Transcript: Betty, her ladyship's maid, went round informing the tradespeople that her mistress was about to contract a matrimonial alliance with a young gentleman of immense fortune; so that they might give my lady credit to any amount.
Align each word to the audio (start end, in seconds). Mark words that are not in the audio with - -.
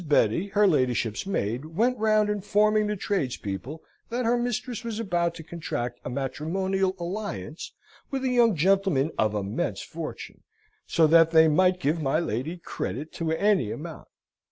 Betty, 0.07 0.47
her 0.47 0.65
ladyship's 0.65 1.27
maid, 1.27 1.63
went 1.63 1.95
round 1.99 2.27
informing 2.27 2.87
the 2.87 2.95
tradespeople 2.95 3.83
that 4.09 4.25
her 4.25 4.35
mistress 4.35 4.83
was 4.83 4.99
about 4.99 5.35
to 5.35 5.43
contract 5.43 5.99
a 6.03 6.09
matrimonial 6.09 6.95
alliance 6.97 7.71
with 8.09 8.23
a 8.23 8.29
young 8.29 8.55
gentleman 8.55 9.11
of 9.19 9.35
immense 9.35 9.81
fortune; 9.83 10.41
so 10.87 11.05
that 11.05 11.29
they 11.29 11.47
might 11.47 11.79
give 11.79 12.01
my 12.01 12.19
lady 12.19 12.57
credit 12.57 13.13
to 13.13 13.31
any 13.33 13.69
amount. 13.69 14.07